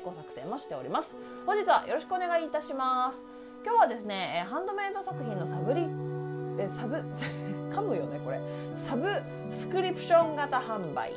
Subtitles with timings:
[0.00, 1.16] 行作成もしております。
[1.46, 3.24] 本日はよろしくお願いいたします。
[3.64, 5.88] 今日はですねハンドメイド作品のサブリ
[6.58, 6.96] えサブ
[7.70, 8.40] 噛むよねこれ。
[8.76, 9.08] サブ
[9.50, 11.12] スクリプション型販売。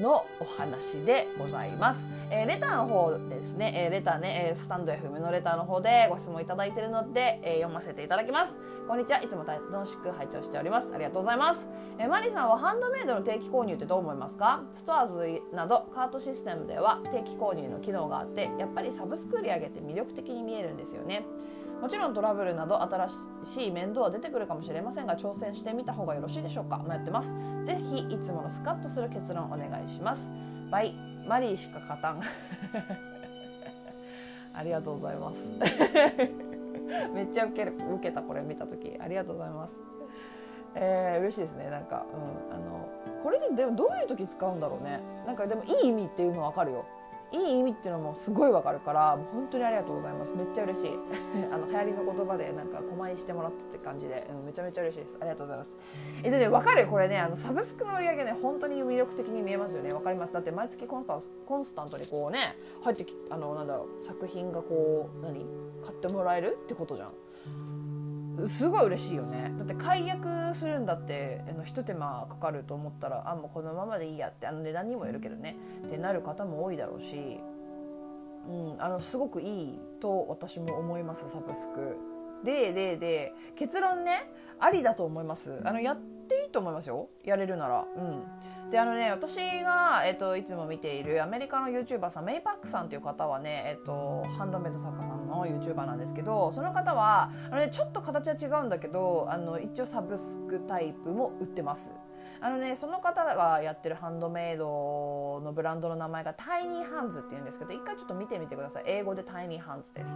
[0.00, 4.48] のお話でございます、えー、レターの方でですね、えー、レターね。
[4.52, 8.58] え、スタンド FM のレターの方でご質問いただいているので、えー、読ませていただきます。
[8.88, 9.22] こんにちは。
[9.22, 10.88] いつも楽しく拝聴しております。
[10.92, 11.68] ありがとうございます、
[11.98, 14.62] えー、マリさんはハンドメイドの定期購入ってどう思いますか？
[14.74, 21.24] ストアーズなどカートシステムでは定期購入の機能があってやっぱりサブスク売り上げて魅力的に見えるんですよね。
[21.80, 23.08] もちろんトラブルなど新
[23.44, 27.34] しい面倒は出てくるかもしれませんが挑戦してみた方がよろしいでしょうか迷ってます。
[27.64, 30.30] ぜひいつものスカッとする結論お願いします。
[30.70, 30.94] by
[31.26, 32.20] マリーしか勝たん。
[34.52, 35.42] ありがとうございます。
[37.14, 38.98] めっちゃ受ける受けたこれ見た時。
[39.00, 39.74] ありがとうございます。
[40.74, 41.70] えー、嬉しいですね。
[41.70, 42.88] なんか、うん、あの
[43.22, 45.00] これででもどういう時使うんだろうね。
[45.26, 46.84] なんかでもいい意味っていうのは分かるよ。
[47.32, 50.32] いい意味っていうのもすごいわかるから本当にありがとうございます。
[50.32, 50.98] めっちゃ嬉しい。
[51.52, 55.16] あの流行りの言葉でなんか狛江してもらったって感じで、うん、めちゃめちゃ嬉しいです。
[55.20, 55.78] ありがとうございます。
[56.22, 57.18] えでね分かるこれね。
[57.18, 59.92] あのサブスクの売り上げね本当に魅力的に見えますよね。
[59.92, 60.32] わかります。
[60.32, 65.46] だって毎月コンスタコンスタントにこうね入ってきあのなんだろう作品がこう何
[65.84, 67.10] 買ってもらえるってことじゃん
[68.48, 77.40] すごい嬉しいよねだって解約するんだってあのひと手間かかると思ったらあもうこのままでいいやってあの値段にもよるけどねってなる方も多いだろうし、
[78.48, 81.96] うん、あのすごくいいと私も思いますサブスク。
[82.44, 87.86] ででで結論ねありだと思いますあのやっていいと思いますよやれるなら。
[87.96, 88.22] うん
[88.70, 101.90] であのね私が、えっと、いつも見ているアメリカの YouTuber さんメイパックさんという方はね、えっと、ハンドメイド作家さんの YouTuber なんですけどその方はあの、ね、ちょっと形は違うんだけどあの一応サブスクタイプも売ってます。
[102.42, 108.84] あのね、その方がやってるハンドメイドのブランドの名前がタイニーハンズっていうんですけど一回ちょっと見てみてください。
[108.86, 110.12] 英語でタイニーハンズです。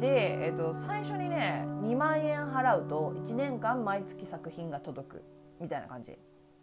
[0.00, 5.22] で、えっと、最初にね2万円払うと1年間毎月作品が届く。
[5.60, 6.16] みたいな感じ。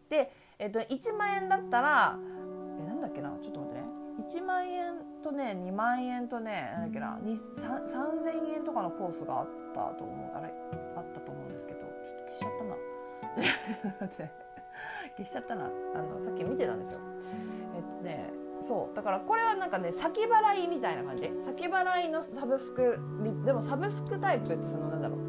[0.10, 2.18] でえっと、1万円だったら
[2.80, 3.30] えなんだっけな？
[3.42, 3.88] ちょっと待ってね。
[4.28, 10.38] 1万円とね2万円とねなんだっけな？3000円とかのコースがあったと思う。
[10.38, 10.54] あれ
[10.96, 11.80] あったと思うんですけど。
[11.80, 11.92] ちょっ
[12.28, 12.76] と消しちゃったな。
[15.18, 15.70] 消しちゃったな。
[15.96, 17.00] あのさっき見てたんですよ。
[17.76, 18.32] えっとね
[18.62, 18.96] そう。
[18.96, 21.32] だからこれはなんかね先払いみたいな感じ。
[21.44, 23.00] 先払いのサブスク
[23.46, 25.27] でもサブスクタイプってそのなんだろう。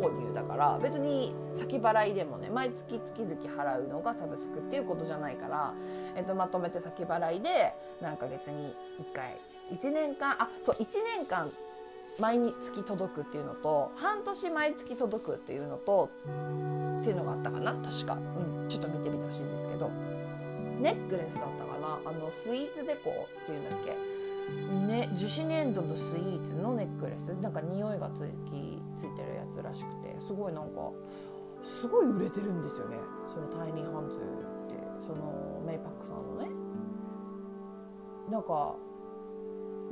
[0.00, 5.74] 購入だから別に先払いでもね毎月月々払うのがサブスクっていうことじゃないから、
[6.16, 9.38] えっと、まとめて先払いで何ヶ月に1回
[9.72, 10.86] 1年間あそう1
[11.18, 11.50] 年間
[12.18, 16.10] 毎月届くっていうのと半年毎月届くっていうのと
[17.00, 19.90] っていうのがあったかな確か、うん、ちょっと見てみてほしいんですけど。
[20.82, 23.94] ネックレスだったかなあのスイーツデコっていうんだっけ？
[24.88, 27.28] ね、樹脂粘土のスイーツのネックレス？
[27.40, 30.90] なんか匂いがつきついてるやつらしくてすごいなんか
[31.62, 32.96] すごい売れてるんですよね。
[33.28, 34.20] そのタイニーハンズっ
[34.68, 36.48] てそのメイパックさんのね。
[38.30, 38.74] なんか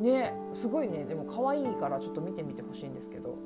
[0.01, 1.05] ねすごいね。
[1.05, 3.37] でも可愛いからちょっと見てみてほしいんですけど。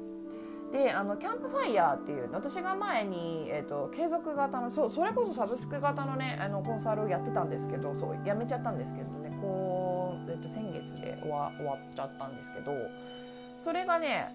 [0.72, 9.30] であのキャンプファイヤーっていう私が前に、えーと、継続型のそうそれこそサブスク型のねあのコンサルをやってたんですけどそうやめちゃったんですけどね。
[9.40, 12.72] こう、えーと、先月で終わ終わっちゃったんですけど
[13.56, 14.34] それがね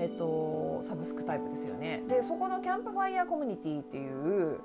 [0.00, 2.02] えっ、とサブスクタイプですよね。
[2.08, 4.58] でそこのキャンプファイヤーコミュニティっていう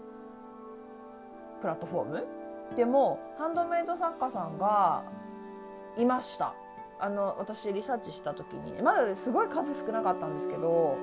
[1.62, 2.28] プラットフォーム？
[2.76, 5.04] でもハンドメイド作家さんが
[5.98, 6.56] いました。
[7.00, 8.82] あの私リサーチした時に。
[8.82, 10.98] まだすごい数少なかったんですけど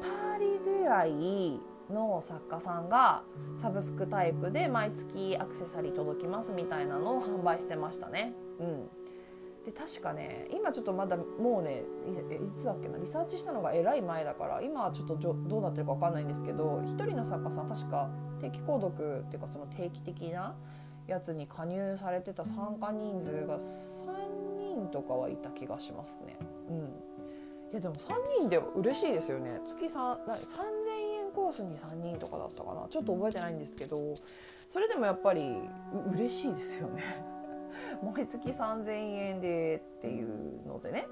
[0.00, 1.60] 2人ぐらい
[1.90, 3.22] の作家さんが
[3.58, 8.32] サブスクタイプで毎月アクセサリー届きますみたいなのを販売してましたね。
[8.58, 8.88] うん、
[9.64, 11.84] で確かね今ちょっとまだもうね
[12.32, 18.10] いつだっけなリサーチしたのがえらい前だから今はちょっとどうなってるか分かんないんですけど1人の作家さん確か
[18.40, 20.56] 定期購読っていうかその定期的な
[21.06, 23.60] やつに加入されてた参加人数が3
[24.58, 26.38] 人とかはいた気がしますね。
[26.68, 30.38] うん、いやでも3人で嬉しいですよね月3 3000
[31.26, 34.14] 円コースに3人とかだったかなちょっと覚えてないんですけど
[34.68, 35.54] それでもやっぱり
[36.14, 37.31] 嬉しいですよね。
[38.02, 41.06] 毎月3,000円でっていうのでね、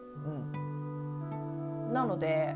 [1.87, 2.55] うん、なので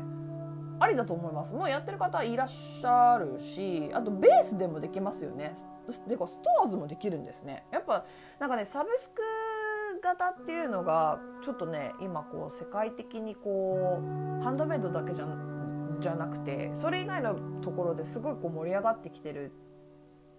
[0.79, 1.55] ありだと思います。
[1.55, 5.53] もうやってる方いらっしゃるしあとベースでもできますよね。
[6.07, 7.65] でかストアーズもできるんですね。
[7.71, 8.05] やっぱ
[8.39, 9.21] なんかねサブスク
[10.01, 15.27] 型っていうのがちょっとね今こう世界的にこうハンドメイドだけじゃ
[15.99, 19.51] じゃなくてそれ以外のところですごいこう盛り上がってきてる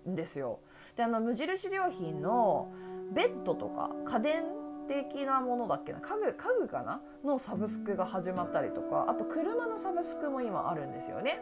[0.08, 0.60] んですよ。
[0.96, 2.72] であの無印良品の
[3.14, 4.44] ベッドとか家電
[4.88, 6.00] 的なものだっけな？
[6.00, 7.00] 家具家具かな？
[7.24, 11.40] のサブスクが始まったりとかあと車のサブスクも今あるんですよね。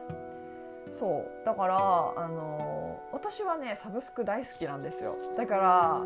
[0.88, 1.46] そう。
[1.46, 1.76] だから
[2.16, 5.16] あの私はねサブスク大好きなんですよ。
[5.36, 6.02] だから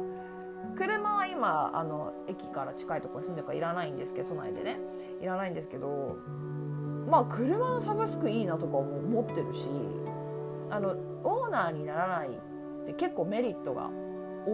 [0.76, 4.78] 車は今あの駅から近いところに住んでるからいらないんですけど都内でね。
[5.20, 6.16] いらないんですけど
[7.08, 9.68] まあ車のサブスクいいなとかも思ってるし
[10.70, 13.90] あのオーナーにならないって結構メリットが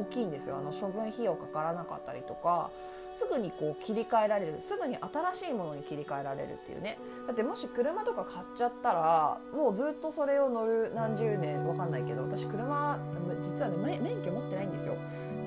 [0.00, 0.56] 大きいんですよ。
[0.58, 2.70] あの処分費用かからなかったりとか
[3.12, 4.56] すぐにこう切り替えられる。
[4.60, 6.98] すぐに新しいものに切り替えられるっていうね。
[7.26, 12.98] だってもし車とか買っちゃったらもうずっとそれを乗る何十年わかんないけど私車
[13.40, 14.94] 実はね免許持ってないんですよ。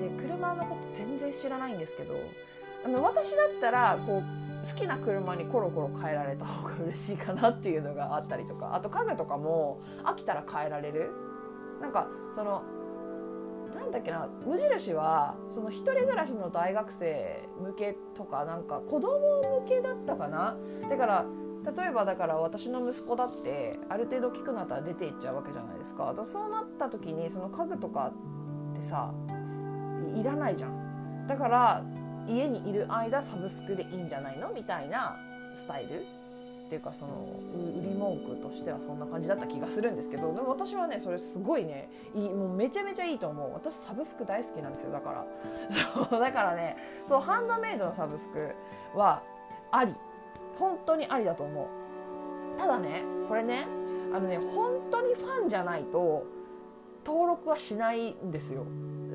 [0.00, 2.14] で車のこと全然知らないんですけど
[2.84, 11.10] あの私だったらこう好きな車にコロコロ変えられた方が嬉しいかなっていうのがあったりとかあと家具とかも飽きたら変えられる。
[11.80, 12.62] なんかその
[13.78, 20.56] なんだっけな無印はその一人暮らしの大学生向けとかなんか子供向けだったかな。
[20.88, 21.24] だから
[21.76, 26.14] 例えばだから私の息子だってある程度大きくなったら出ていっちゃうわけじゃないですか。
[26.24, 28.12] そうなった時にその家具とか
[28.72, 29.12] ってさ
[30.14, 31.26] いらないじゃん。
[31.26, 31.84] だから
[32.26, 34.52] 家にいる間サブスクでいいんじゃないの？
[34.52, 35.16] みたいな
[35.54, 36.04] スタイル。
[36.68, 43.52] っていうかその売り文句としてはそんな感じだった気がするんですけどでも私はねそれすごいねいいもうめちゃめちゃいいと思う。
[43.54, 45.26] 私サブスク大好きなんですよだから。
[46.10, 46.76] そうだからね
[47.08, 48.50] そうハンドメイドのサブスク
[48.94, 49.22] は
[49.72, 49.94] あり。
[50.58, 52.58] 本当にありだと思う。
[52.58, 53.66] ただねこれね
[54.12, 56.26] あのね本当にファンじゃないと
[57.06, 58.66] 登録はしないんですよ。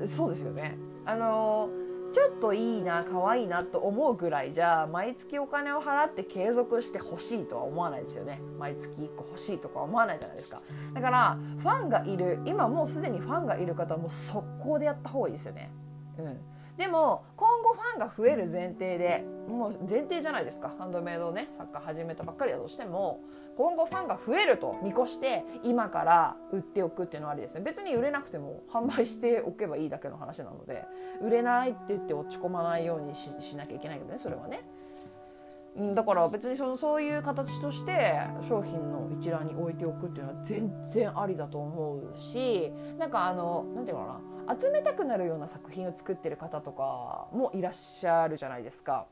[0.06, 0.76] そうですよね。
[1.04, 1.68] あの
[2.14, 8.40] ちょっといいな可愛いなと思うぐらいじゃ毎月お金を払って継続してほしいとは思わないですよね。
[8.56, 10.62] 毎月1個欲しいとか思わないじゃないですか。
[10.94, 15.72] だからファンがいる今もうすでにファンがいる方はもう速攻でやった方がいいですよね。
[16.18, 16.40] うん。
[16.76, 20.72] でも今後ファンが増える前提でもう前提じゃないですか。
[20.78, 23.22] ハンドメイドねサッカー始めたばっかりだとしても
[23.56, 27.60] 今後ファンが増えると見越して今から売っておくっていうのはありですね。
[27.62, 30.84] 別に売れなくても販売しておけばいいだけの話なので
[31.22, 34.18] 売れないって言って落ち込まないようにししなきゃいけないけどね。
[34.18, 34.62] それはね。
[35.94, 44.56] だから別にそのそういう形として商品の一覧に置いておくっていうのは全然ありだと思うしなんかあの何て言うかな。
[44.60, 49.06] 集めたくなるような作品を作ってる方とかもいらっしゃるじゃないですか。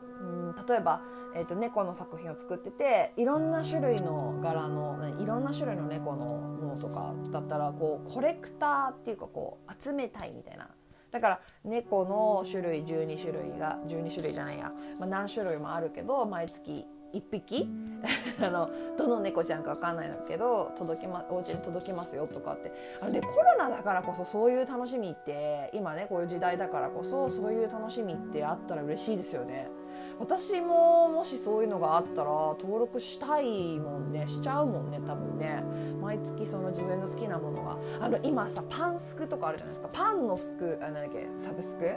[0.00, 1.00] うん例えば、
[1.34, 10.68] えーと、猫の作品を作ってていろんな種類の柄のいろんな種類の猫のものとかだったらこうコレクターっていうかこう集めたいみたいな。
[11.10, 16.84] だから猫の種類12種類が12種類じゃないや、まあ、何種類もあるけど毎月
[17.14, 17.68] 1匹。
[18.40, 22.70] あのどの猫ちゃんか分かんないんだけど届き、ま、お家に届きますよとかって。
[23.00, 29.70] あの、ね、コロナだからこそそういう楽しみって今ねこういう時代だからこそそういう楽しみってあったら嬉しいですよね。
[30.18, 35.62] 私ももしそういうのがあったら登録したいもんねしちゃうもんね多分ね。
[36.02, 37.78] 毎月その自分の好きなものが。
[38.00, 39.90] あの今さパンスクとかあるじゃないですか。
[39.92, 41.94] パンのスクあなんだっけサブスク？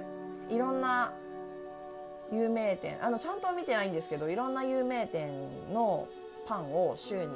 [0.50, 1.14] いろんな
[2.32, 2.98] 有名店。
[3.04, 5.30] あのちゃんと見てないんですけどいろんな有名店
[5.74, 6.08] の
[6.48, 7.28] パンを週に1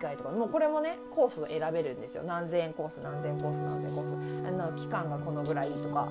[0.00, 0.30] 回とか。
[0.30, 2.22] もうこれもねコースを選べるんですよ。
[2.24, 4.14] 何千円コース何千円コース何千円コース。
[4.46, 6.08] あの期間がこのぐらいとか。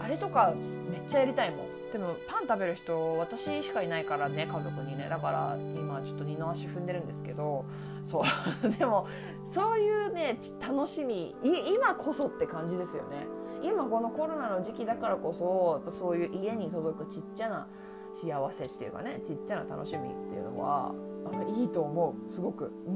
[0.00, 0.54] あれとか
[0.90, 1.77] めっちゃやりたいもん。
[1.92, 5.08] でもパン食べる人私しかいないからね家族にね。
[5.08, 7.64] だから今ちょっと二の足踏んでるんですけど
[8.04, 8.22] そ
[8.64, 8.68] う。
[8.78, 9.06] でも
[9.52, 13.26] そういうね楽しみ今こそって感じですよね。
[13.62, 17.66] 今このコロナの時期だからこそやっぱそういう家に届くちっちゃな
[18.12, 20.94] 幸せっていうかねちっちゃな楽しみっていうのは
[21.32, 22.30] あのいいと思う。
[22.30, 22.70] すごく。
[22.86, 22.90] う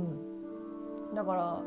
[1.12, 1.62] ん、だから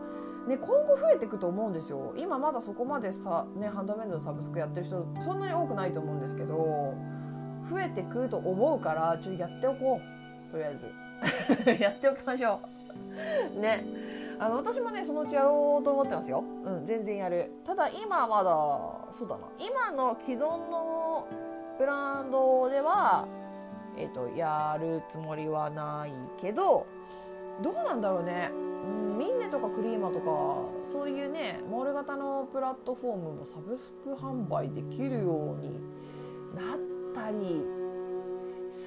[0.47, 2.13] ね、今後増えていくと思うんですよ。
[2.17, 6.93] 今まだそこまでさ、ね、ハンドメイドのサブスクやってる人そんなに多くないと思うんですけど
[7.95, 10.51] 増えてくと思うからちょっとやっておこう。
[10.51, 11.81] とりあえず。
[11.81, 12.59] やっておきましょ
[13.55, 13.59] う。
[13.59, 13.83] ね。
[14.37, 16.43] あの私もねそのうちやろうと思ってますよ。
[16.65, 17.51] うん全然やる。
[17.65, 18.51] ただ今まだ
[19.11, 19.43] そうだな。
[19.57, 21.25] 今の既存の
[21.77, 23.25] ブランドでは
[23.97, 26.85] えっ、ー、とやるつもりはないけど
[27.61, 28.51] どうなんだろうね。
[28.53, 30.25] うん、ミンネとかクリーマとか
[30.83, 35.79] そういうねモール型のプラットフォームもサブスク販売できるように
[36.55, 36.79] なっ
[37.13, 37.63] たり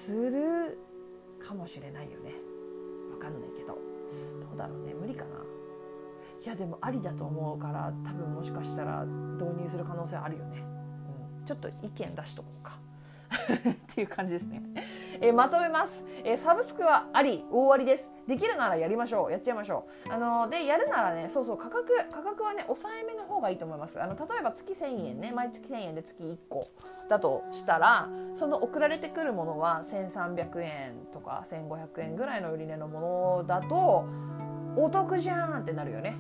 [0.09, 0.79] する
[1.39, 2.33] かもしれないよね。
[3.13, 3.79] わかんないけど。
[4.41, 4.95] どうだろうね。
[4.95, 5.37] 無理かな。
[6.43, 10.63] いやでもありだと思うから多分もしかしたら導入する可能性あるよね、
[11.41, 12.79] うん、ちょっと意見出しとこうか。
[13.71, 14.63] っていう感じですね。
[15.21, 18.13] えー、まとめます、えー、サブスクはあり大ありです。
[18.27, 19.33] できるならやりましょう。
[19.33, 20.13] やっちゃいましょう。
[20.13, 24.01] あのー、でやるならねそうそう価格価格はね抑えめの方がいいと思います。
[24.01, 25.33] あの例えば月1000円ね。
[25.35, 26.69] 毎月1000円で月1個
[27.09, 33.01] だとしたらその送られてくるものは1300円とか1500円ぐらいの売り値のも
[33.41, 34.07] のだと
[34.77, 36.17] お得じゃんってなるよね。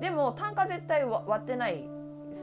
[0.00, 1.88] でも単価絶対割ってない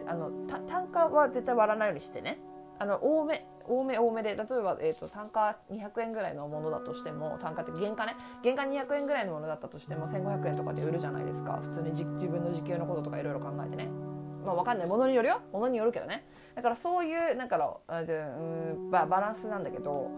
[0.07, 2.39] あの単価は絶対割らないようにしてね。
[2.79, 8.15] あの多め多め多めで例えば、えーと、単価200円ぐらいのものだとしても単価って原価ね。
[8.43, 11.59] 原価200円ぐらいのものだったとしても1500円とかで売るじゃないですか。
[11.61, 13.89] 普通に自分の時給のこととかいろいろ考えてね。
[14.45, 14.87] まあ分かんない。
[14.87, 15.41] ものによるよ。
[15.51, 16.25] ものによるけどね。
[16.55, 17.95] だからそういうなんかのう
[18.77, 20.09] んババランスなんだけど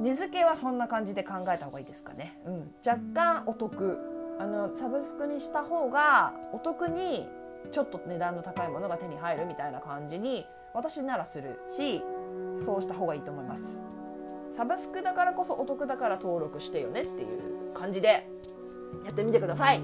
[0.00, 4.12] 値付けはそんな感じで考えた方がいいですかね、うん、若干お得。
[4.38, 7.28] あのサブスクにした方がお得に
[7.70, 12.02] ちょっと値段の高いものが手に入るみたいな感じに私ならするし
[12.58, 13.80] そうした方がいいと思います。
[14.50, 18.28] サブスクだからこそお得だから登録してよねっていう感じで
[19.04, 19.82] やってみてください。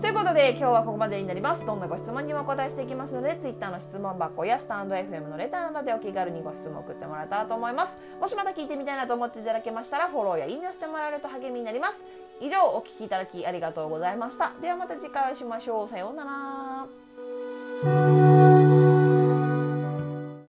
[0.00, 1.66] ということで今日はここまでになります。
[1.66, 7.98] どんなご質問にもお答えしていきますので Twitter の質問箱やスタンド FM のレターなどでお気軽にご質問を送ってもらえたらと思います。
[8.18, 12.02] もしまた聞いてみたいなと思っていただけましたらフォローやいいねをしてもらえると励みになります。
[12.40, 14.52] 以上お聴きいただきありがとうございました。
[14.62, 15.88] ではまた次回お会いしましょう。
[15.88, 17.09] さようなら。